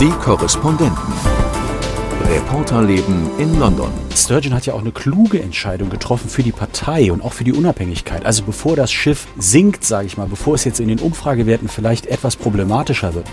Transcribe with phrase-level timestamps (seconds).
[0.00, 1.12] Die Korrespondenten.
[2.24, 3.92] Reporterleben in London.
[4.16, 7.52] Sturgeon hat ja auch eine kluge Entscheidung getroffen für die Partei und auch für die
[7.52, 8.24] Unabhängigkeit.
[8.24, 12.06] Also bevor das Schiff sinkt, sage ich mal, bevor es jetzt in den Umfragewerten vielleicht
[12.06, 13.26] etwas problematischer wird.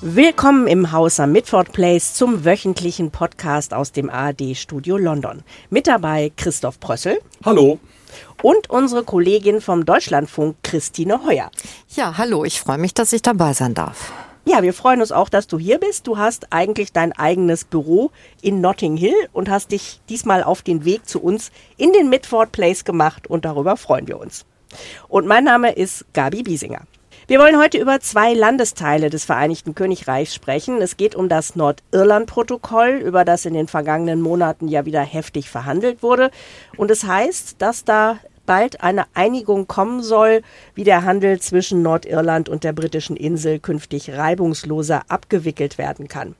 [0.00, 5.44] Willkommen im Haus am Midford Place zum wöchentlichen Podcast aus dem ARD-Studio London.
[5.70, 7.20] Mit dabei Christoph Prössel.
[7.44, 7.78] Hallo.
[8.42, 11.50] Und unsere Kollegin vom Deutschlandfunk, Christine Heuer.
[11.94, 14.12] Ja, hallo, ich freue mich, dass ich dabei sein darf.
[14.48, 16.06] Ja, wir freuen uns auch, dass du hier bist.
[16.06, 18.12] Du hast eigentlich dein eigenes Büro
[18.42, 22.52] in Notting Hill und hast dich diesmal auf den Weg zu uns in den Midford
[22.52, 24.44] Place gemacht und darüber freuen wir uns.
[25.08, 26.82] Und mein Name ist Gabi Biesinger.
[27.28, 30.80] Wir wollen heute über zwei Landesteile des Vereinigten Königreichs sprechen.
[30.80, 36.02] Es geht um das Nordirland-Protokoll, über das in den vergangenen Monaten ja wieder heftig verhandelt
[36.02, 36.30] wurde.
[36.76, 40.42] Und es heißt, dass da bald eine Einigung kommen soll,
[40.74, 46.36] wie der Handel zwischen Nordirland und der britischen Insel künftig reibungsloser abgewickelt werden kann.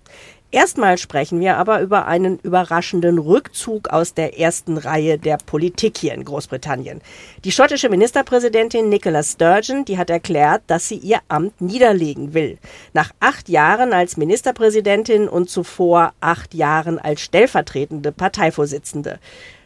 [0.57, 6.15] Erstmal sprechen wir aber über einen überraschenden Rückzug aus der ersten Reihe der Politik hier
[6.15, 7.03] in Großbritannien.
[7.45, 12.57] Die schottische Ministerpräsidentin Nicola Sturgeon, die hat erklärt, dass sie ihr Amt niederlegen will.
[12.95, 19.19] Nach acht Jahren als Ministerpräsidentin und zuvor acht Jahren als stellvertretende Parteivorsitzende.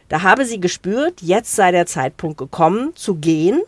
[0.09, 3.61] Da habe sie gespürt, jetzt sei der Zeitpunkt gekommen, zu gehen.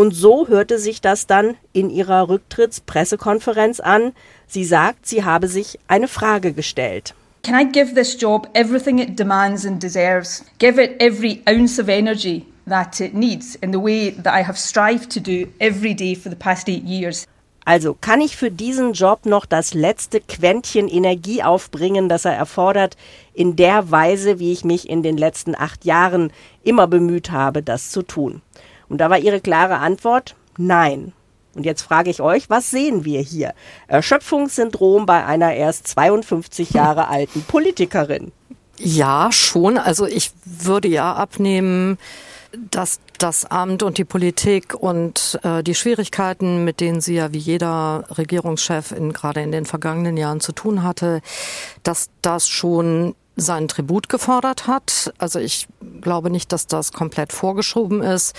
[0.00, 4.12] Und so hörte sich das dann in ihrer Rücktrittspressekonferenz an.
[4.46, 7.14] Sie sagt, sie habe sich eine Frage gestellt.
[7.42, 10.42] Can I give this job everything it demands and deserves?
[10.58, 14.56] Give it every ounce of energy that it needs in the way that I have
[14.56, 17.26] strived to do every day for the past eight years.
[17.66, 22.96] Also kann ich für diesen Job noch das letzte Quäntchen Energie aufbringen, das er erfordert,
[23.34, 26.32] in der Weise, wie ich mich in den letzten acht Jahren
[26.64, 28.40] immer bemüht habe, das zu tun?
[28.90, 31.12] Und da war ihre klare Antwort, nein.
[31.54, 33.54] Und jetzt frage ich euch, was sehen wir hier?
[33.86, 38.32] Erschöpfungssyndrom bei einer erst 52 Jahre alten Politikerin.
[38.76, 39.78] Ja, schon.
[39.78, 41.98] Also ich würde ja abnehmen,
[42.70, 47.38] dass das Amt und die Politik und äh, die Schwierigkeiten, mit denen sie ja wie
[47.38, 51.20] jeder Regierungschef in, gerade in den vergangenen Jahren zu tun hatte,
[51.82, 55.12] dass das schon seinen Tribut gefordert hat.
[55.18, 55.68] Also ich
[56.00, 58.34] glaube nicht, dass das komplett vorgeschoben ist.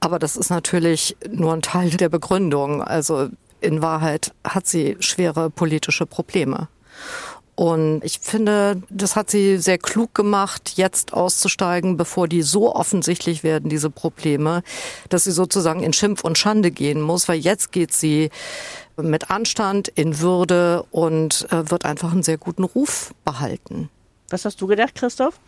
[0.00, 2.82] Aber das ist natürlich nur ein Teil der Begründung.
[2.82, 3.28] Also
[3.60, 6.68] in Wahrheit hat sie schwere politische Probleme.
[7.54, 13.44] Und ich finde, das hat sie sehr klug gemacht, jetzt auszusteigen, bevor die so offensichtlich
[13.44, 14.62] werden, diese Probleme,
[15.10, 18.30] dass sie sozusagen in Schimpf und Schande gehen muss, weil jetzt geht sie
[18.96, 23.90] mit Anstand, in Würde und äh, wird einfach einen sehr guten Ruf behalten.
[24.32, 25.38] Was hast du gedacht, Christoph?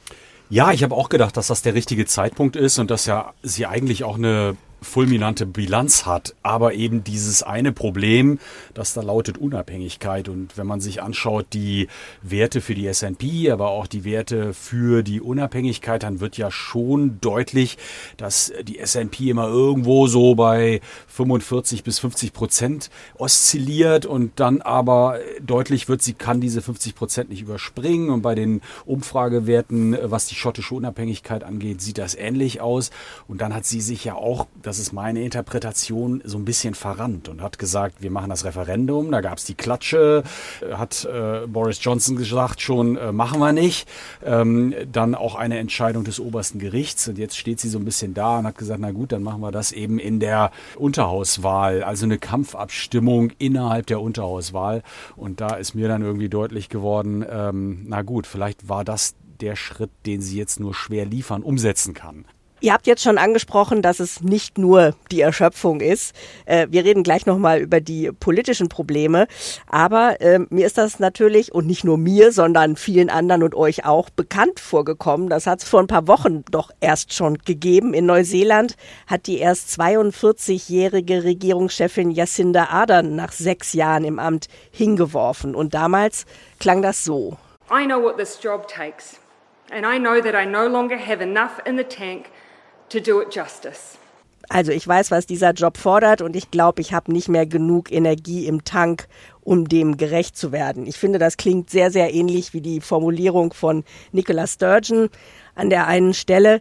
[0.51, 3.67] Ja, ich habe auch gedacht, dass das der richtige Zeitpunkt ist und dass ja sie
[3.67, 8.39] eigentlich auch eine fulminante Bilanz hat, aber eben dieses eine Problem,
[8.75, 10.29] das da lautet Unabhängigkeit.
[10.29, 11.89] Und wenn man sich anschaut, die
[12.23, 17.19] Werte für die S&P, aber auch die Werte für die Unabhängigkeit, dann wird ja schon
[17.21, 17.79] deutlich,
[18.17, 25.19] dass die S&P immer irgendwo so bei 45 bis 50 Prozent oszilliert und dann aber
[25.41, 28.11] deutlich wird, sie kann diese 50 Prozent nicht überspringen.
[28.11, 32.91] Und bei den Umfragewerten, was die schottische Unabhängigkeit angeht, sieht das ähnlich aus.
[33.29, 36.75] Und dann hat sie sich ja auch das das ist meine Interpretation, so ein bisschen
[36.75, 39.13] verrannt und hat gesagt, wir machen das Referendum.
[39.13, 40.25] Da gab es die Klatsche,
[40.63, 43.89] äh, hat äh, Boris Johnson gesagt, schon äh, machen wir nicht.
[44.25, 48.15] Ähm, dann auch eine Entscheidung des obersten Gerichts und jetzt steht sie so ein bisschen
[48.15, 52.05] da und hat gesagt, na gut, dann machen wir das eben in der Unterhauswahl, also
[52.05, 54.83] eine Kampfabstimmung innerhalb der Unterhauswahl.
[55.15, 59.55] Und da ist mir dann irgendwie deutlich geworden, ähm, na gut, vielleicht war das der
[59.55, 62.25] Schritt, den sie jetzt nur schwer liefern, umsetzen kann.
[62.65, 66.17] Ihr habt jetzt schon angesprochen, dass es nicht nur die Erschöpfung ist.
[66.47, 69.27] Äh, wir reden gleich nochmal über die politischen Probleme.
[69.67, 73.85] Aber äh, mir ist das natürlich, und nicht nur mir, sondern vielen anderen und euch
[73.85, 75.29] auch, bekannt vorgekommen.
[75.29, 77.93] Das hat es vor ein paar Wochen doch erst schon gegeben.
[77.93, 78.77] In Neuseeland
[79.07, 85.55] hat die erst 42-jährige Regierungschefin Jacinda Ardern nach sechs Jahren im Amt hingeworfen.
[85.55, 86.25] Und damals
[86.61, 87.37] klang das so.
[87.71, 89.21] I know what this job takes.
[89.71, 92.31] And I know that I no longer have enough in the tank
[92.89, 93.99] to do it justice.
[94.49, 97.91] Also ich weiß, was dieser Job fordert und ich glaube, ich habe nicht mehr genug
[97.91, 99.09] Energie im Tank,
[99.43, 100.87] um dem gerecht zu werden.
[100.87, 105.09] Ich finde, das klingt sehr, sehr ähnlich wie die Formulierung von Nicola Sturgeon
[105.55, 106.61] an der einen Stelle.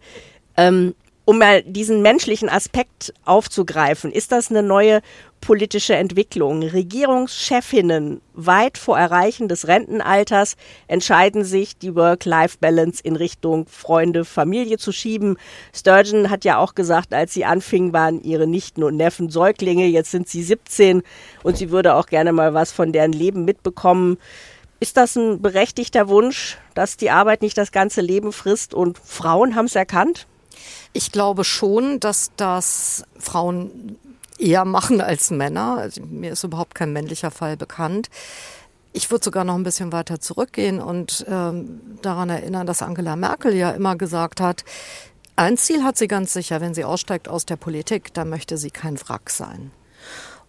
[0.55, 5.01] Ähm, um mal diesen menschlichen Aspekt aufzugreifen, ist das eine neue
[5.39, 6.63] politische Entwicklung?
[6.63, 10.55] Regierungschefinnen weit vor Erreichen des Rentenalters
[10.87, 15.37] entscheiden sich, die Work-Life-Balance in Richtung Freunde, Familie zu schieben.
[15.73, 19.85] Sturgeon hat ja auch gesagt, als sie anfing, waren ihre Nichten und Neffen Säuglinge.
[19.85, 21.03] Jetzt sind sie 17
[21.43, 24.17] und sie würde auch gerne mal was von deren Leben mitbekommen.
[24.81, 29.55] Ist das ein berechtigter Wunsch, dass die Arbeit nicht das ganze Leben frisst und Frauen
[29.55, 30.27] haben es erkannt?
[30.93, 33.97] Ich glaube schon, dass das Frauen
[34.37, 35.77] eher machen als Männer.
[35.77, 38.09] Also mir ist überhaupt kein männlicher Fall bekannt.
[38.91, 43.55] Ich würde sogar noch ein bisschen weiter zurückgehen und ähm, daran erinnern, dass Angela Merkel
[43.55, 44.63] ja immer gesagt hat,
[45.35, 48.69] ein Ziel hat sie ganz sicher, wenn sie aussteigt aus der Politik, dann möchte sie
[48.69, 49.71] kein Wrack sein.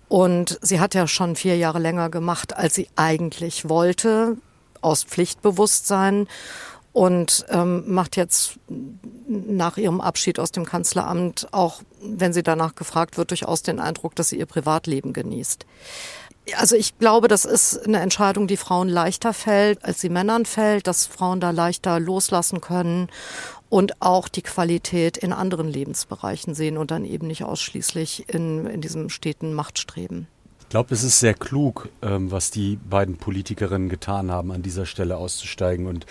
[0.09, 4.37] Und sie hat ja schon vier Jahre länger gemacht, als sie eigentlich wollte,
[4.83, 6.29] aus Pflichtbewusstsein
[6.93, 8.59] und ähm, macht jetzt
[9.47, 14.15] nach ihrem Abschied aus dem Kanzleramt auch, wenn sie danach gefragt wird, durchaus den Eindruck,
[14.15, 15.67] dass sie ihr Privatleben genießt.
[16.57, 20.87] Also ich glaube, das ist eine Entscheidung, die Frauen leichter fällt, als sie Männern fällt,
[20.87, 23.09] dass Frauen da leichter loslassen können
[23.71, 28.83] und auch die Qualität in anderen Lebensbereichen sehen und dann eben nicht ausschließlich in, in
[28.83, 30.29] diesem steten Machtstreben.
[30.65, 34.87] Ich glaube, es ist sehr klug, ähm, was die beiden Politikerinnen getan haben, an dieser
[34.87, 35.87] Stelle auszusteigen.
[35.87, 36.05] Und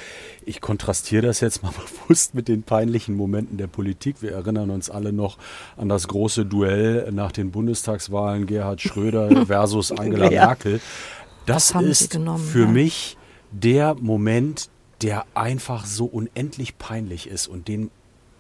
[0.46, 1.74] ich kontrastiere das jetzt mal
[2.08, 4.22] bewusst mit den peinlichen Momenten der Politik.
[4.22, 5.38] Wir erinnern uns alle noch
[5.76, 10.46] an das große Duell nach den Bundestagswahlen Gerhard Schröder versus Angela ja.
[10.46, 10.80] Merkel.
[11.46, 12.68] Das, das ist genommen, für ja.
[12.68, 13.18] mich
[13.52, 14.70] der Moment,
[15.02, 17.92] der einfach so unendlich peinlich ist und den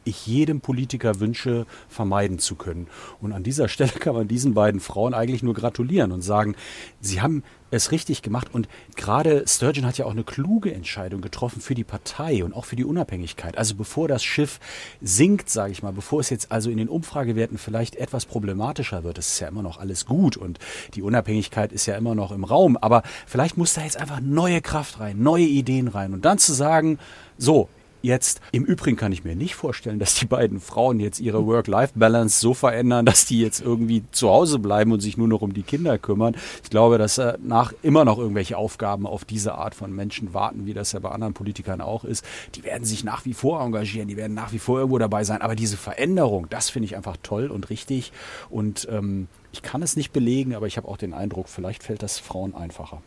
[0.05, 2.87] ich jedem Politiker wünsche, vermeiden zu können.
[3.21, 6.55] Und an dieser Stelle kann man diesen beiden Frauen eigentlich nur gratulieren und sagen,
[7.01, 8.49] sie haben es richtig gemacht.
[8.53, 12.65] Und gerade Sturgeon hat ja auch eine kluge Entscheidung getroffen für die Partei und auch
[12.65, 13.57] für die Unabhängigkeit.
[13.57, 14.59] Also bevor das Schiff
[15.01, 19.17] sinkt, sage ich mal, bevor es jetzt also in den Umfragewerten vielleicht etwas problematischer wird,
[19.17, 20.59] es ist ja immer noch alles gut und
[20.93, 22.77] die Unabhängigkeit ist ja immer noch im Raum.
[22.77, 26.13] Aber vielleicht muss da jetzt einfach neue Kraft rein, neue Ideen rein.
[26.13, 26.99] Und dann zu sagen,
[27.37, 27.69] so,
[28.03, 28.41] jetzt.
[28.51, 32.53] Im Übrigen kann ich mir nicht vorstellen, dass die beiden Frauen jetzt ihre Work-Life-Balance so
[32.53, 35.97] verändern, dass die jetzt irgendwie zu Hause bleiben und sich nur noch um die Kinder
[35.97, 36.35] kümmern.
[36.63, 40.65] Ich glaube, dass äh, nach immer noch irgendwelche Aufgaben auf diese Art von Menschen warten,
[40.65, 42.25] wie das ja bei anderen Politikern auch ist.
[42.55, 45.41] Die werden sich nach wie vor engagieren, die werden nach wie vor irgendwo dabei sein.
[45.41, 48.11] Aber diese Veränderung, das finde ich einfach toll und richtig.
[48.49, 52.03] Und ähm, ich kann es nicht belegen, aber ich habe auch den Eindruck, vielleicht fällt
[52.03, 53.01] das Frauen einfacher.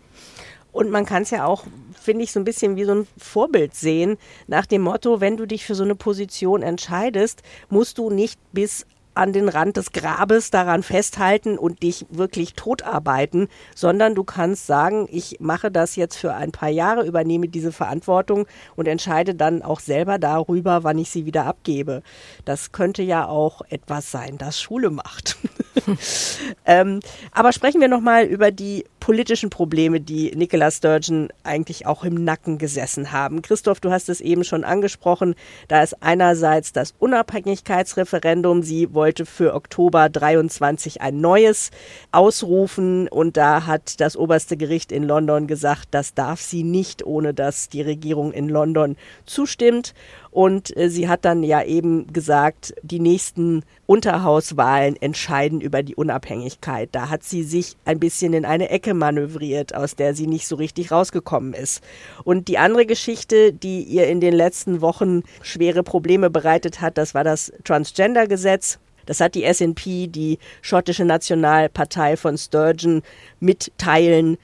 [0.77, 1.65] Und man kann es ja auch,
[1.99, 5.47] finde ich, so ein bisschen wie so ein Vorbild sehen, nach dem Motto, wenn du
[5.47, 7.41] dich für so eine Position entscheidest,
[7.71, 8.85] musst du nicht bis
[9.15, 15.09] an den Rand des Grabes daran festhalten und dich wirklich totarbeiten, sondern du kannst sagen,
[15.11, 19.81] ich mache das jetzt für ein paar Jahre, übernehme diese Verantwortung und entscheide dann auch
[19.81, 22.03] selber darüber, wann ich sie wieder abgebe.
[22.45, 25.39] Das könnte ja auch etwas sein, das Schule macht.
[26.67, 27.01] ähm,
[27.33, 32.59] aber sprechen wir nochmal über die politischen Probleme, die Nicola Sturgeon eigentlich auch im Nacken
[32.59, 33.41] gesessen haben.
[33.41, 35.37] Christoph, du hast es eben schon angesprochen.
[35.69, 38.65] Da ist einerseits das Unabhängigkeitsreferendum.
[38.65, 41.71] Sie wollte für Oktober 23 ein neues
[42.11, 47.33] ausrufen und da hat das oberste Gericht in London gesagt, das darf sie nicht, ohne
[47.33, 49.95] dass die Regierung in London zustimmt.
[50.37, 56.91] Und äh, sie hat dann ja eben gesagt, die nächsten Unterhauswahlen entscheiden über die Unabhängigkeit.
[56.93, 60.57] Da hat sie sich ein bisschen in eine Ecke manövriert, aus der sie nicht so
[60.57, 61.83] richtig rausgekommen ist.
[62.23, 67.15] Und die andere Geschichte, die ihr in den letzten Wochen schwere Probleme bereitet hat, das
[67.15, 68.79] war das Transgender-Gesetz.
[69.07, 73.01] Das hat die SNP, die schottische Nationalpartei von Sturgeon,
[73.41, 74.37] mit Teilen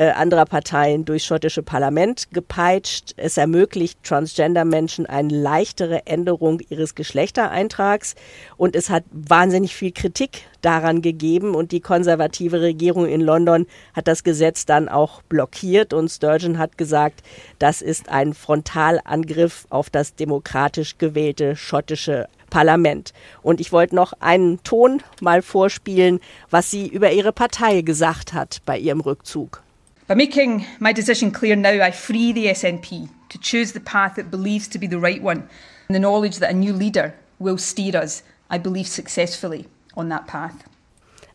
[0.00, 3.12] äh, anderer Parteien durchs schottische Parlament gepeitscht.
[3.18, 8.14] Es ermöglicht Transgender-Menschen eine leichtere Änderung ihres Geschlechtereintrags
[8.56, 14.08] und es hat wahnsinnig viel Kritik daran gegeben und die konservative Regierung in London hat
[14.08, 17.22] das Gesetz dann auch blockiert und Sturgeon hat gesagt,
[17.58, 23.12] das ist ein Frontalangriff auf das demokratisch gewählte schottische Parlament.
[23.42, 28.62] Und ich wollte noch einen Ton mal vorspielen, was sie über ihre Partei gesagt hat
[28.64, 29.62] bei ihrem Rückzug.
[30.10, 34.28] By making my decision clear now, I free the SNP to choose the path it
[34.28, 35.48] believes to be the right one,
[35.88, 40.26] in the knowledge that a new leader will steer us, I believe, successfully on that
[40.26, 40.64] path.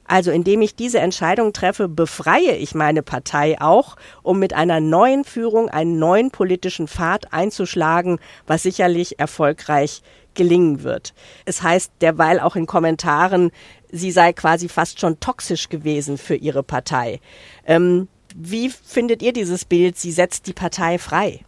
[0.10, 5.24] Also indem ich diese Entscheidung treffe, befreie ich meine Partei auch, um mit einer neuen
[5.24, 10.02] Führung einen neuen politischen Pfad einzuschlagen, was sicherlich erfolgreich
[10.34, 11.14] gelingen wird.
[11.46, 13.52] Es heißt derweil auch in Kommentaren,
[13.90, 17.22] sie sei quasi fast schon toxisch gewesen für ihre Partei.
[17.66, 19.98] Ähm, wie findet ihr dieses Bild?
[19.98, 21.42] Sie setzt die Partei frei.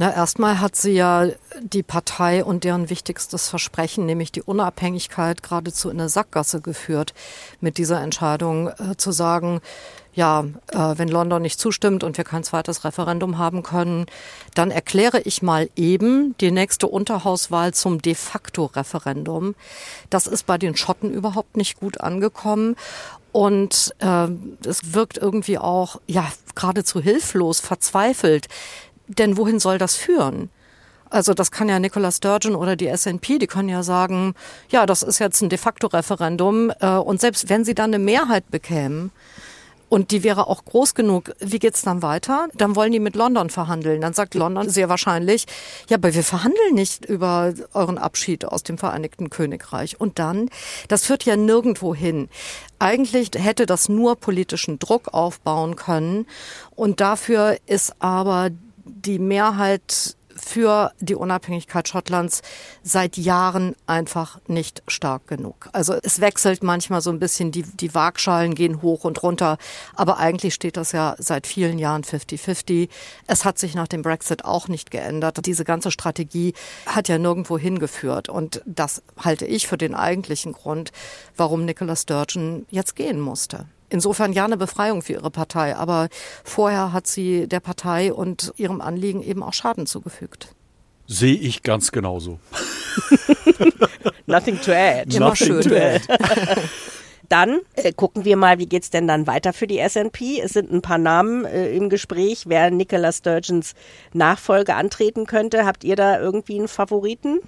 [0.00, 1.26] Na, erstmal hat sie ja
[1.60, 7.14] die Partei und deren wichtigstes Versprechen, nämlich die Unabhängigkeit, geradezu in eine Sackgasse geführt,
[7.60, 9.60] mit dieser Entscheidung äh, zu sagen,
[10.18, 14.06] ja, äh, wenn London nicht zustimmt und wir kein zweites Referendum haben können,
[14.54, 19.54] dann erkläre ich mal eben die nächste Unterhauswahl zum de facto Referendum.
[20.10, 22.74] Das ist bei den Schotten überhaupt nicht gut angekommen.
[23.32, 24.28] Und äh,
[24.66, 28.46] es wirkt irgendwie auch ja geradezu hilflos, verzweifelt,
[29.06, 30.50] denn wohin soll das führen?
[31.10, 34.34] Also das kann ja Nicola Sturgeon oder die SNP, die können ja sagen,
[34.68, 38.02] ja, das ist jetzt ein de facto Referendum äh, und selbst wenn sie dann eine
[38.02, 39.10] Mehrheit bekämen,
[39.88, 41.32] und die wäre auch groß genug.
[41.38, 42.48] Wie geht's dann weiter?
[42.54, 44.00] Dann wollen die mit London verhandeln.
[44.00, 45.46] Dann sagt London sehr wahrscheinlich,
[45.88, 50.00] ja, aber wir verhandeln nicht über euren Abschied aus dem Vereinigten Königreich.
[50.00, 50.50] Und dann,
[50.88, 52.28] das führt ja nirgendwo hin.
[52.78, 56.26] Eigentlich hätte das nur politischen Druck aufbauen können.
[56.74, 58.50] Und dafür ist aber
[58.84, 62.42] die Mehrheit für die Unabhängigkeit Schottlands
[62.82, 65.68] seit Jahren einfach nicht stark genug.
[65.72, 69.58] Also es wechselt manchmal so ein bisschen, die, die Waagschalen gehen hoch und runter,
[69.94, 72.88] aber eigentlich steht das ja seit vielen Jahren 50-50.
[73.26, 75.44] Es hat sich nach dem Brexit auch nicht geändert.
[75.46, 76.54] Diese ganze Strategie
[76.86, 80.92] hat ja nirgendwo hingeführt und das halte ich für den eigentlichen Grund,
[81.36, 83.66] warum Nicola Sturgeon jetzt gehen musste.
[83.90, 86.08] Insofern ja eine Befreiung für ihre Partei, aber
[86.44, 90.54] vorher hat sie der Partei und ihrem Anliegen eben auch Schaden zugefügt.
[91.06, 92.38] Sehe ich ganz genauso.
[94.26, 95.16] Nothing to add.
[95.16, 95.62] Immer schön.
[95.62, 96.02] To add.
[97.28, 100.40] Dann äh, gucken wir mal, wie geht's denn dann weiter für die SNP.
[100.42, 103.74] Es sind ein paar Namen äh, im Gespräch, wer Nicola Sturgeons
[104.14, 105.66] Nachfolge antreten könnte.
[105.66, 107.40] Habt ihr da irgendwie einen Favoriten?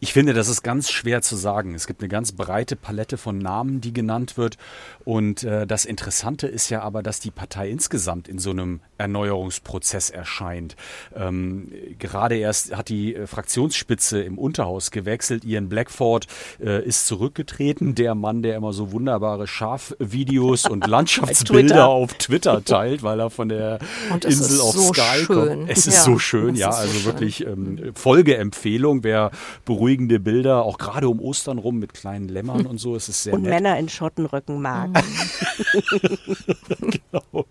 [0.00, 1.74] Ich finde, das ist ganz schwer zu sagen.
[1.74, 4.56] Es gibt eine ganz breite Palette von Namen, die genannt wird.
[5.04, 10.10] Und äh, das Interessante ist ja aber, dass die Partei insgesamt in so einem Erneuerungsprozess
[10.10, 10.76] erscheint.
[11.14, 15.44] Ähm, gerade erst hat die äh, Fraktionsspitze im Unterhaus gewechselt.
[15.44, 16.26] Ian Blackford
[16.60, 17.94] äh, ist zurückgetreten.
[17.94, 21.88] Der Mann, der immer so wunderbare Schafvideos und Landschaftsbilder Twitter.
[21.88, 23.78] auf Twitter teilt, weil er von der
[24.24, 25.26] Insel auf so Sky schön.
[25.26, 25.70] kommt.
[25.70, 26.70] Es ist ja, so schön, ja.
[26.70, 29.30] Also so wirklich ähm, Folgeempfehlung, wer
[29.64, 32.96] beruhigende Bilder, auch gerade um Ostern rum mit kleinen Lämmern und so.
[32.96, 33.50] Es ist sehr und nett.
[33.50, 34.90] Männer in Schottenrücken mag.
[36.80, 37.46] genau.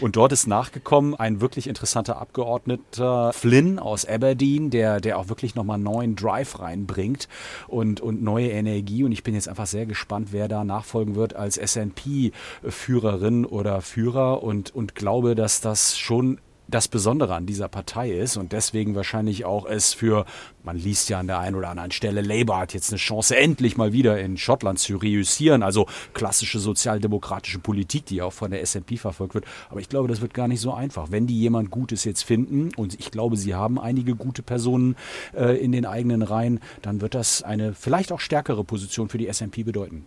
[0.00, 5.54] Und dort ist nachgekommen ein wirklich interessanter Abgeordneter Flynn aus Aberdeen, der, der auch wirklich
[5.54, 7.28] nochmal neuen Drive reinbringt
[7.68, 9.04] und, und neue Energie.
[9.04, 14.42] Und ich bin jetzt einfach sehr gespannt, wer da nachfolgen wird als SNP-Führerin oder Führer
[14.42, 16.38] und, und glaube, dass das schon
[16.74, 20.24] das Besondere an dieser Partei ist und deswegen wahrscheinlich auch es für,
[20.64, 23.76] man liest ja an der einen oder anderen Stelle, Labour hat jetzt eine Chance, endlich
[23.76, 28.98] mal wieder in Schottland zu reüssieren, also klassische sozialdemokratische Politik, die auch von der SNP
[28.98, 29.44] verfolgt wird.
[29.70, 31.10] Aber ich glaube, das wird gar nicht so einfach.
[31.10, 34.96] Wenn die jemand Gutes jetzt finden, und ich glaube, sie haben einige gute Personen
[35.34, 39.30] äh, in den eigenen Reihen, dann wird das eine vielleicht auch stärkere Position für die
[39.30, 40.06] SNP bedeuten.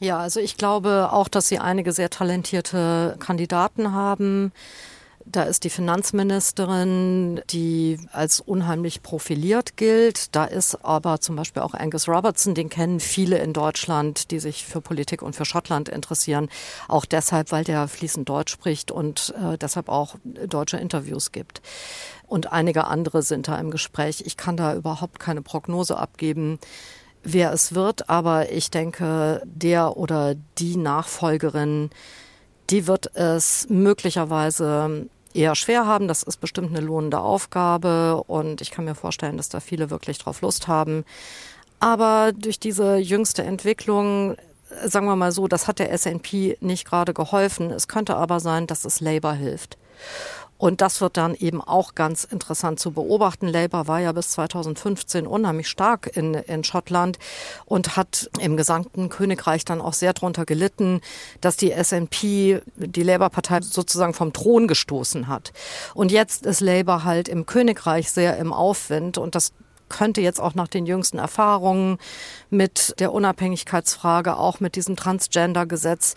[0.00, 4.52] Ja, also ich glaube auch, dass sie einige sehr talentierte Kandidaten haben.
[5.26, 10.34] Da ist die Finanzministerin, die als unheimlich profiliert gilt.
[10.36, 14.64] Da ist aber zum Beispiel auch Angus Robertson, den kennen viele in Deutschland, die sich
[14.64, 16.50] für Politik und für Schottland interessieren.
[16.88, 21.62] Auch deshalb, weil der fließend Deutsch spricht und äh, deshalb auch deutsche Interviews gibt.
[22.26, 24.22] Und einige andere sind da im Gespräch.
[24.26, 26.58] Ich kann da überhaupt keine Prognose abgeben
[27.24, 31.90] wer es wird, aber ich denke, der oder die Nachfolgerin,
[32.70, 36.08] die wird es möglicherweise eher schwer haben.
[36.08, 40.18] Das ist bestimmt eine lohnende Aufgabe und ich kann mir vorstellen, dass da viele wirklich
[40.18, 41.04] drauf Lust haben.
[41.80, 44.36] Aber durch diese jüngste Entwicklung,
[44.84, 47.70] sagen wir mal so, das hat der SNP nicht gerade geholfen.
[47.70, 49.76] Es könnte aber sein, dass es Labour hilft.
[50.56, 53.48] Und das wird dann eben auch ganz interessant zu beobachten.
[53.48, 57.18] Labour war ja bis 2015 unheimlich stark in, in Schottland
[57.64, 61.00] und hat im gesamten Königreich dann auch sehr darunter gelitten,
[61.40, 65.52] dass die SNP die Labour-Partei sozusagen vom Thron gestoßen hat.
[65.94, 69.52] Und jetzt ist Labour halt im Königreich sehr im Aufwind und das
[69.88, 71.98] könnte jetzt auch nach den jüngsten Erfahrungen
[72.50, 76.14] mit der Unabhängigkeitsfrage, auch mit diesem Transgender-Gesetz,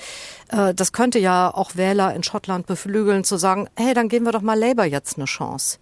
[0.49, 4.31] äh, das könnte ja auch Wähler in Schottland beflügeln, zu sagen, hey, dann geben wir
[4.31, 5.77] doch mal Labour jetzt eine Chance.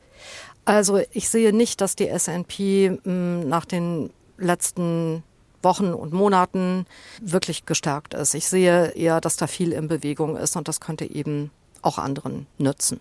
[0.65, 5.23] Also ich sehe nicht, dass die SNP hm, nach den letzten
[5.61, 6.85] Wochen und Monaten
[7.21, 8.33] wirklich gestärkt ist.
[8.33, 11.51] Ich sehe eher, dass da viel in Bewegung ist und das könnte eben
[11.81, 12.99] auch anderen nützen.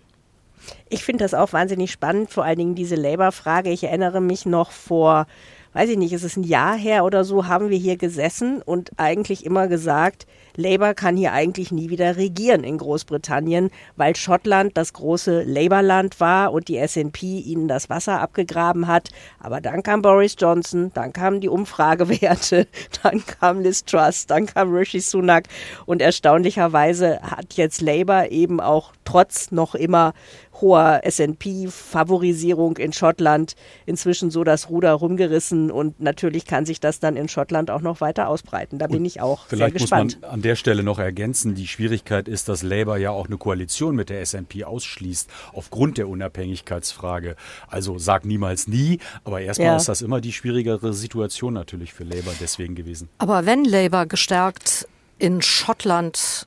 [0.88, 3.70] Ich finde das auch wahnsinnig spannend, vor allen Dingen diese Labour-Frage.
[3.70, 5.26] Ich erinnere mich noch vor
[5.74, 8.92] weiß ich nicht, es ist ein Jahr her oder so, haben wir hier gesessen und
[8.96, 14.92] eigentlich immer gesagt, Labour kann hier eigentlich nie wieder regieren in Großbritannien, weil Schottland das
[14.92, 19.10] große Labour-Land war und die SNP ihnen das Wasser abgegraben hat.
[19.40, 22.68] Aber dann kam Boris Johnson, dann kamen die Umfragewerte,
[23.02, 25.48] dann kam Liz Truss, dann kam Rishi Sunak
[25.86, 30.12] und erstaunlicherweise hat jetzt Labour eben auch trotz noch immer
[30.60, 33.54] hoher S&P-Favorisierung in Schottland
[33.86, 38.00] inzwischen so das Ruder rumgerissen und natürlich kann sich das dann in Schottland auch noch
[38.00, 38.78] weiter ausbreiten.
[38.78, 40.12] Da und bin ich auch sehr gespannt.
[40.12, 43.26] Vielleicht muss man an der Stelle noch ergänzen, die Schwierigkeit ist, dass Labour ja auch
[43.26, 47.36] eine Koalition mit der S&P ausschließt aufgrund der Unabhängigkeitsfrage.
[47.68, 49.76] Also sag niemals nie, aber erstmal ja.
[49.76, 53.08] ist das immer die schwierigere Situation natürlich für Labour deswegen gewesen.
[53.18, 56.46] Aber wenn Labour gestärkt in Schottland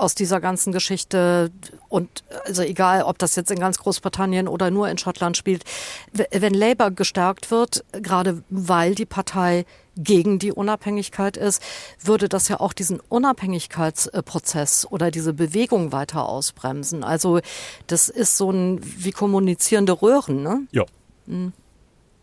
[0.00, 1.50] aus dieser ganzen Geschichte
[1.88, 5.64] und also egal, ob das jetzt in ganz Großbritannien oder nur in Schottland spielt,
[6.12, 9.64] wenn Labour gestärkt wird, gerade weil die Partei
[9.96, 11.62] gegen die Unabhängigkeit ist,
[12.02, 17.04] würde das ja auch diesen Unabhängigkeitsprozess oder diese Bewegung weiter ausbremsen.
[17.04, 17.40] Also
[17.86, 20.62] das ist so ein wie kommunizierende Röhren, ne?
[20.72, 20.84] Ja.
[21.26, 21.52] Mhm.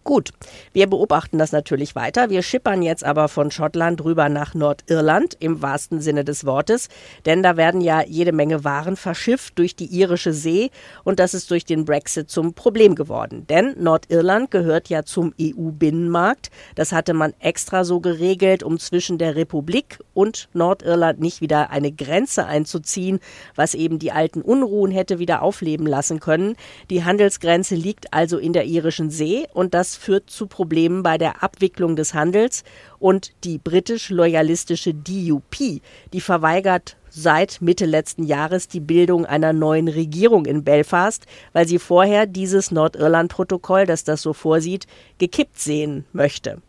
[0.07, 0.29] Gut,
[0.71, 2.29] wir beobachten das natürlich weiter.
[2.29, 6.87] Wir schippern jetzt aber von Schottland rüber nach Nordirland im wahrsten Sinne des Wortes,
[7.25, 10.71] denn da werden ja jede Menge Waren verschifft durch die irische See
[11.03, 13.45] und das ist durch den Brexit zum Problem geworden.
[13.47, 16.51] Denn Nordirland gehört ja zum EU-Binnenmarkt.
[16.75, 21.91] Das hatte man extra so geregelt, um zwischen der Republik und Nordirland nicht wieder eine
[21.91, 23.19] Grenze einzuziehen,
[23.55, 26.55] was eben die alten Unruhen hätte wieder aufleben lassen können.
[26.89, 31.43] Die Handelsgrenze liegt also in der irischen See und das führt zu Problemen bei der
[31.43, 32.63] Abwicklung des Handels
[32.99, 35.81] und die britisch-loyalistische DUP,
[36.13, 41.79] die verweigert seit Mitte letzten Jahres die Bildung einer neuen Regierung in Belfast, weil sie
[41.79, 44.85] vorher dieses Nordirland-Protokoll, das das so vorsieht,
[45.17, 46.61] gekippt sehen möchte.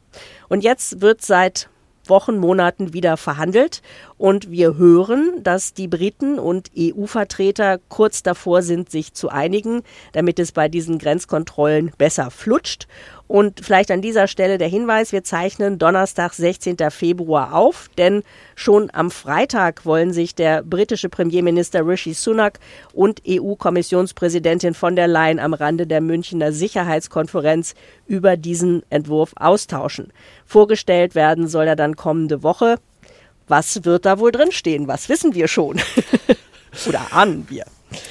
[0.48, 1.68] Und jetzt wird seit
[2.06, 3.82] Wochen, Monaten wieder verhandelt
[4.18, 9.82] und wir hören, dass die Briten und EU-Vertreter kurz davor sind, sich zu einigen,
[10.12, 12.88] damit es bei diesen Grenzkontrollen besser flutscht.
[13.28, 16.76] Und vielleicht an dieser Stelle der Hinweis, wir zeichnen Donnerstag, 16.
[16.90, 18.22] Februar auf, denn
[18.56, 22.58] schon am Freitag wollen sich der britische Premierminister Rishi Sunak
[22.94, 27.74] und EU-Kommissionspräsidentin von der Leyen am Rande der Münchner Sicherheitskonferenz
[28.06, 30.10] über diesen Entwurf austauschen.
[30.46, 32.78] Vorgestellt werden soll er dann kommende Woche.
[33.48, 34.88] Was wird da wohl drinstehen?
[34.88, 35.80] Was wissen wir schon?
[36.86, 37.64] Oder ahnen wir?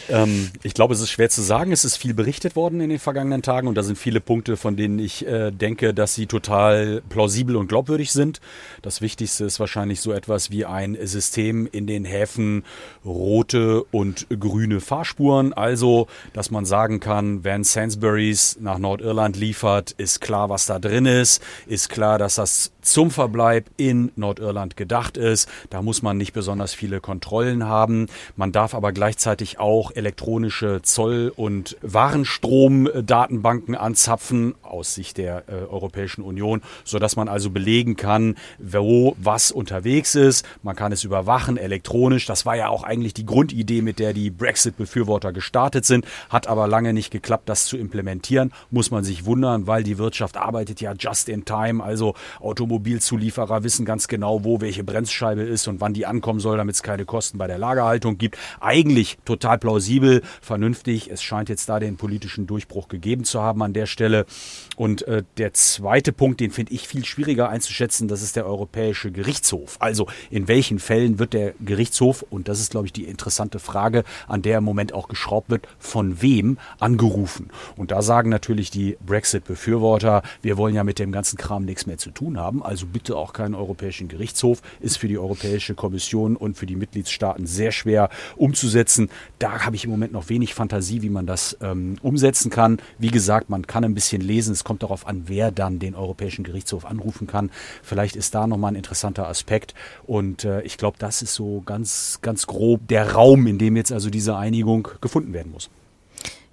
[0.10, 1.72] Ähm, ich glaube, es ist schwer zu sagen.
[1.72, 4.76] Es ist viel berichtet worden in den vergangenen Tagen und da sind viele Punkte, von
[4.76, 8.42] denen ich äh, denke, dass sie total plausibel und glaubwürdig sind.
[8.82, 12.64] Das Wichtigste ist wahrscheinlich so etwas wie ein System in den Häfen
[13.06, 15.54] rote und grüne Fahrspuren.
[15.54, 21.06] Also, dass man sagen kann, wenn Sainsbury's nach Nordirland liefert, ist klar, was da drin
[21.06, 25.50] ist, ist klar, dass das zum Verbleib in Nordirland gedacht ist.
[25.69, 28.08] Da muss man nicht besonders viele Kontrollen haben.
[28.36, 36.21] Man darf aber gleichzeitig auch elektronische Zoll- und Warenstromdatenbanken anzapfen aus Sicht der äh, Europäischen
[36.21, 40.45] Union, so dass man also belegen kann, wo was unterwegs ist.
[40.63, 42.26] Man kann es überwachen elektronisch.
[42.26, 46.67] Das war ja auch eigentlich die Grundidee, mit der die Brexit-Befürworter gestartet sind, hat aber
[46.67, 48.54] lange nicht geklappt, das zu implementieren.
[48.71, 53.63] Muss man sich wundern, weil die Wirtschaft arbeitet ja just in time, also Automobil Automobilzulieferer
[53.63, 57.06] wissen ganz genau, wo welche Bremsscheibe ist und wann die ankommen soll, damit es keine
[57.06, 58.38] Kosten bei der Lagerhaltung gibt.
[58.60, 61.10] Eigentlich total plausibel, vernünftig.
[61.10, 64.28] Es scheint jetzt da den politischen Durchbruch gegeben zu haben an der Stelle.
[64.76, 69.12] Und äh, der zweite Punkt, den finde ich viel schwieriger einzuschätzen, das ist der Europäische
[69.12, 69.78] Gerichtshof.
[69.80, 74.04] Also in welchen Fällen wird der Gerichtshof, und das ist, glaube ich, die interessante Frage,
[74.28, 77.50] an der im Moment auch geschraubt wird, von wem angerufen?
[77.76, 81.98] Und da sagen natürlich die Brexit-Befürworter, wir wollen ja mit dem ganzen Kram nichts mehr
[81.98, 86.58] zu tun haben also bitte auch keinen Europäischen Gerichtshof, ist für die Europäische Kommission und
[86.58, 89.10] für die Mitgliedstaaten sehr schwer umzusetzen.
[89.40, 92.80] Da habe ich im Moment noch wenig Fantasie, wie man das ähm, umsetzen kann.
[92.98, 94.54] Wie gesagt, man kann ein bisschen lesen.
[94.54, 97.50] Es kommt darauf an, wer dann den Europäischen Gerichtshof anrufen kann.
[97.84, 99.74] Vielleicht ist da nochmal ein interessanter Aspekt.
[100.06, 103.92] Und äh, ich glaube, das ist so ganz, ganz grob der Raum, in dem jetzt
[103.92, 105.70] also diese Einigung gefunden werden muss.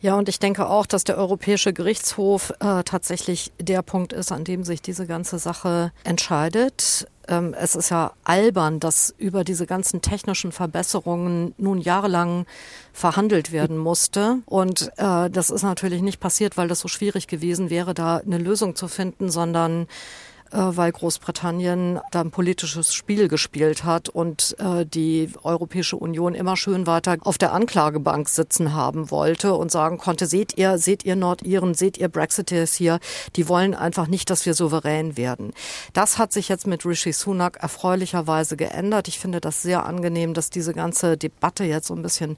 [0.04, 4.44] Ja, und ich denke auch, dass der Europäische Gerichtshof äh, tatsächlich der Punkt ist, an
[4.44, 7.08] dem sich diese ganze Sache entscheidet.
[7.26, 12.44] Ähm, es ist ja albern, dass über diese ganzen technischen Verbesserungen nun jahrelang
[12.92, 14.40] verhandelt werden musste.
[14.44, 18.36] Und äh, das ist natürlich nicht passiert, weil das so schwierig gewesen wäre, da eine
[18.36, 19.86] Lösung zu finden, sondern
[20.58, 26.86] weil Großbritannien da ein politisches Spiel gespielt hat und äh, die Europäische Union immer schön
[26.86, 31.74] weiter auf der Anklagebank sitzen haben wollte und sagen konnte, seht ihr, seht ihr Nordiren,
[31.74, 33.00] seht ihr Brexiteers hier,
[33.34, 35.52] die wollen einfach nicht, dass wir souverän werden.
[35.92, 39.08] Das hat sich jetzt mit Rishi Sunak erfreulicherweise geändert.
[39.08, 42.36] Ich finde das sehr angenehm, dass diese ganze Debatte jetzt so ein bisschen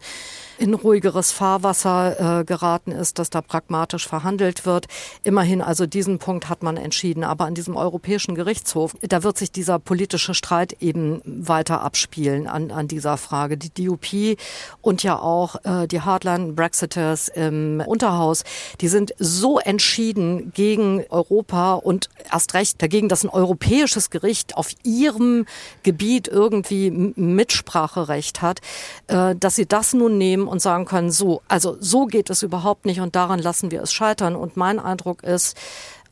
[0.57, 4.87] in ruhigeres Fahrwasser äh, geraten ist, dass da pragmatisch verhandelt wird.
[5.23, 7.23] Immerhin, also diesen Punkt hat man entschieden.
[7.23, 12.71] Aber an diesem Europäischen Gerichtshof, da wird sich dieser politische Streit eben weiter abspielen an,
[12.71, 13.57] an dieser Frage.
[13.57, 14.39] Die DUP
[14.81, 18.45] und ja auch äh, die Hardline Brexiters im Unterhaus,
[18.81, 24.71] die sind so entschieden gegen Europa und erst recht dagegen, dass ein europäisches Gericht auf
[24.85, 25.47] ihrem
[25.83, 28.61] Gebiet irgendwie Mitspracherecht hat,
[29.09, 32.87] äh, dass sie das nun nehmen und sagen können, so, also so geht es überhaupt
[32.87, 34.37] nicht und daran lassen wir es scheitern.
[34.37, 35.57] Und mein Eindruck ist,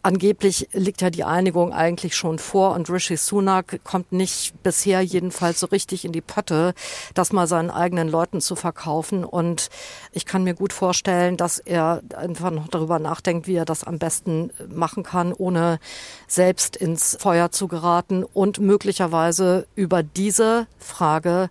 [0.04, 5.60] Angeblich liegt ja die Einigung eigentlich schon vor und Rishi Sunak kommt nicht bisher jedenfalls
[5.60, 6.74] so richtig in die Pötte,
[7.14, 9.24] das mal seinen eigenen Leuten zu verkaufen.
[9.24, 9.70] Und
[10.12, 13.98] ich kann mir gut vorstellen, dass er einfach noch darüber nachdenkt, wie er das am
[13.98, 15.78] besten machen kann, ohne
[16.26, 21.48] selbst ins Feuer zu geraten und möglicherweise über diese Frage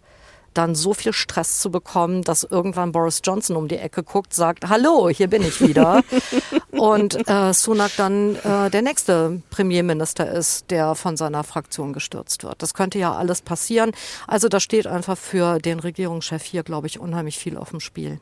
[0.54, 4.70] dann so viel Stress zu bekommen, dass irgendwann Boris Johnson um die Ecke guckt, sagt,
[4.70, 6.04] hallo, hier bin ich wieder.
[6.72, 12.62] und äh, Sunak dann äh, der nächste Premierminister ist, der von seiner Fraktion gestürzt wird.
[12.62, 13.92] Das könnte ja alles passieren.
[14.28, 18.20] Also da steht einfach für den Regierungschef hier, glaube ich, unheimlich viel auf dem Spiel.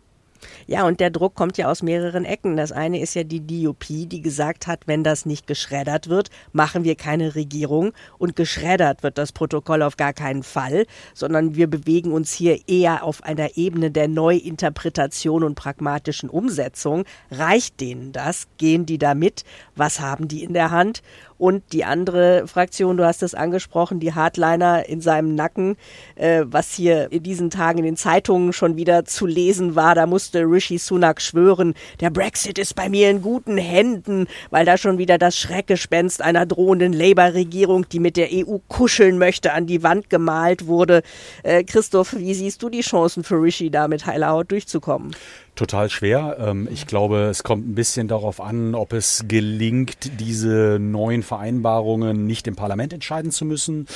[0.68, 2.58] Ja, und der Druck kommt ja aus mehreren Ecken.
[2.58, 6.84] Das eine ist ja die DUP, die gesagt hat, wenn das nicht geschreddert wird, machen
[6.84, 7.94] wir keine Regierung.
[8.18, 13.04] Und geschreddert wird das Protokoll auf gar keinen Fall, sondern wir bewegen uns hier eher
[13.04, 17.06] auf einer Ebene der Neuinterpretation und pragmatischen Umsetzung.
[17.30, 18.48] Reicht denen das?
[18.58, 19.44] Gehen die da mit?
[19.76, 21.02] Was haben die in der Hand?
[21.42, 25.76] Und die andere Fraktion, du hast es angesprochen, die Hardliner in seinem Nacken,
[26.14, 30.06] äh, was hier in diesen Tagen in den Zeitungen schon wieder zu lesen war, da
[30.06, 35.00] musste Rishi Sunak schwören, der Brexit ist bei mir in guten Händen, weil da schon
[35.00, 40.12] wieder das Schreckgespenst einer drohenden Labour-Regierung, die mit der EU kuscheln möchte, an die Wand
[40.12, 41.02] gemalt wurde.
[41.42, 45.16] Äh, Christoph, wie siehst du die Chancen für Rishi, da mit heiler Haut durchzukommen?
[45.56, 46.38] Total schwer.
[46.40, 52.26] Ähm, ich glaube, es kommt ein bisschen darauf an, ob es gelingt, diese neuen Vereinbarungen
[52.26, 53.88] nicht im Parlament entscheiden zu müssen.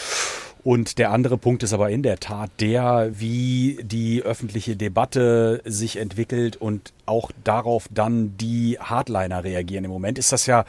[0.63, 5.97] Und der andere Punkt ist aber in der Tat der, wie die öffentliche Debatte sich
[5.97, 9.85] entwickelt und auch darauf dann die Hardliner reagieren.
[9.85, 10.65] Im Moment ist das ja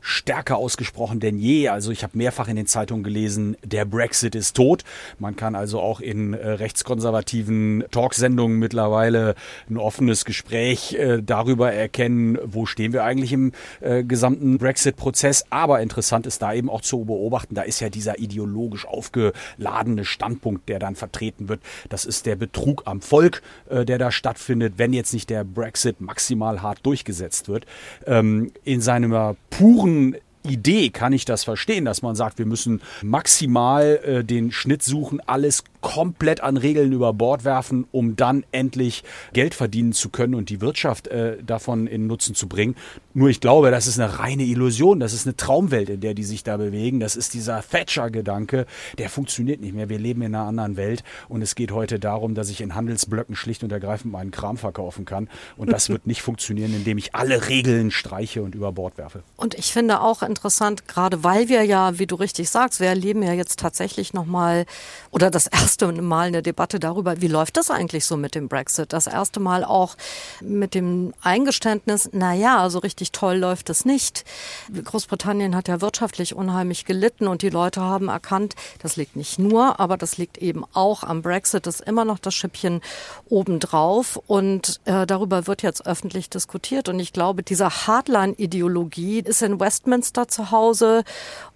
[0.00, 1.68] stärker ausgesprochen denn je.
[1.68, 4.84] Also ich habe mehrfach in den Zeitungen gelesen, der Brexit ist tot.
[5.18, 9.34] Man kann also auch in äh, rechtskonservativen Talksendungen mittlerweile
[9.68, 15.44] ein offenes Gespräch äh, darüber erkennen, wo stehen wir eigentlich im äh, gesamten Brexit-Prozess.
[15.50, 20.68] Aber interessant ist da eben auch zu beobachten, da ist ja dieser ideologisch aufgeladene Standpunkt,
[20.68, 21.60] der dann vertreten wird.
[21.88, 26.62] Das ist der Betrug am Volk, der da stattfindet, wenn jetzt nicht der Brexit maximal
[26.62, 27.66] hart durchgesetzt wird.
[28.06, 32.80] Ähm, in seiner puren puren Idee kann ich das verstehen, dass man sagt, wir müssen
[33.02, 39.04] maximal äh, den Schnitt suchen, alles komplett an Regeln über Bord werfen, um dann endlich
[39.32, 42.74] Geld verdienen zu können und die Wirtschaft äh, davon in Nutzen zu bringen.
[43.14, 46.24] Nur ich glaube, das ist eine reine Illusion, das ist eine Traumwelt, in der die
[46.24, 47.00] sich da bewegen.
[47.00, 48.66] Das ist dieser Thatcher-Gedanke,
[48.98, 49.88] der funktioniert nicht mehr.
[49.88, 53.36] Wir leben in einer anderen Welt und es geht heute darum, dass ich in Handelsblöcken
[53.36, 55.28] schlicht und ergreifend meinen Kram verkaufen kann.
[55.56, 59.22] Und das wird nicht funktionieren, indem ich alle Regeln streiche und über Bord werfe.
[59.36, 63.22] Und ich finde auch interessant, gerade weil wir ja, wie du richtig sagst, wir erleben
[63.22, 64.66] ja jetzt tatsächlich nochmal
[65.10, 68.92] oder das erste Mal eine Debatte darüber, wie läuft das eigentlich so mit dem Brexit?
[68.92, 69.96] Das erste Mal auch
[70.40, 74.24] mit dem Eingeständnis, na ja, so richtig toll läuft es nicht.
[74.72, 79.80] Großbritannien hat ja wirtschaftlich unheimlich gelitten und die Leute haben erkannt, das liegt nicht nur,
[79.80, 82.80] aber das liegt eben auch am Brexit, das ist immer noch das Schippchen
[83.28, 89.58] obendrauf und äh, darüber wird jetzt öffentlich diskutiert und ich glaube, diese Hardline-Ideologie ist in
[89.58, 91.04] Westminster zu Hause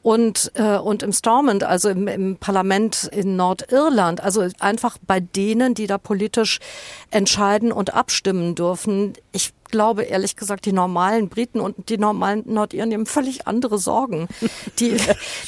[0.02, 5.74] und, äh, und im Stormont, also im, im Parlament in Nordirland, also einfach bei denen,
[5.74, 6.58] die da politisch
[7.10, 9.14] entscheiden und abstimmen dürfen.
[9.30, 14.28] Ich glaube ehrlich gesagt, die normalen Briten und die normalen Nordiren haben völlig andere Sorgen.
[14.78, 14.96] Die,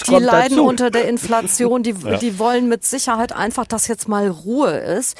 [0.06, 0.64] die leiden dazu.
[0.64, 2.16] unter der Inflation, die, ja.
[2.16, 5.16] die wollen mit Sicherheit einfach, dass jetzt mal Ruhe ist.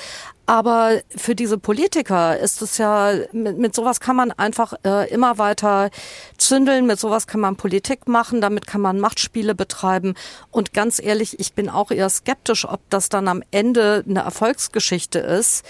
[0.47, 5.39] Aber für diese Politiker ist es ja, mit, mit sowas kann man einfach äh, immer
[5.39, 5.91] weiter
[6.37, 10.15] zündeln, mit sowas kann man Politik machen, damit kann man Machtspiele betreiben.
[10.51, 15.19] Und ganz ehrlich, ich bin auch eher skeptisch, ob das dann am Ende eine Erfolgsgeschichte
[15.19, 15.65] ist,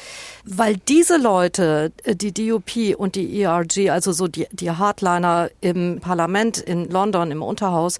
[0.45, 6.01] weil diese Leute, äh, die DUP und die ERG, also so die, die Hardliner im
[6.01, 7.99] Parlament in London, im Unterhaus,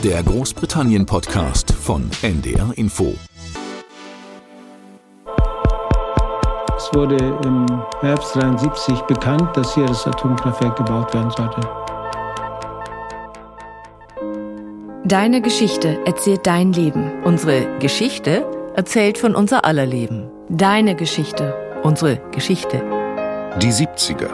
[0.02, 3.14] Der Großbritannien-Podcast von NDR Info.
[6.74, 7.66] Es wurde im
[8.00, 11.60] Herbst 73 bekannt, dass hier das Atomkraftwerk gebaut werden sollte.
[15.04, 17.22] Deine Geschichte erzählt dein Leben.
[17.24, 20.30] Unsere Geschichte erzählt von unser aller Leben.
[20.48, 21.54] Deine Geschichte.
[21.82, 22.82] Unsere Geschichte.
[23.60, 24.30] Die 70er.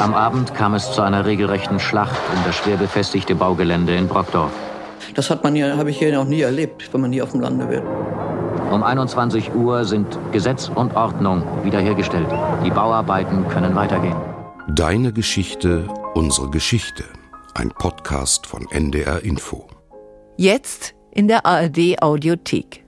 [0.00, 4.50] Am Abend kam es zu einer regelrechten Schlacht um das schwer befestigte Baugelände in Brockdorf.
[5.14, 7.40] Das hat man ja, habe ich hier noch nie erlebt, wenn man hier auf dem
[7.40, 7.84] Lande wird.
[8.70, 12.28] Um 21 Uhr sind Gesetz und Ordnung wiederhergestellt.
[12.64, 14.16] Die Bauarbeiten können weitergehen.
[14.68, 17.04] Deine Geschichte, unsere Geschichte.
[17.54, 19.66] Ein Podcast von NDR Info.
[20.36, 22.83] Jetzt in der ARD Audiothek.